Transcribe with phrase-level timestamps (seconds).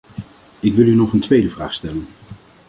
[0.59, 2.07] Ik wil u nog een tweede vraag stellen.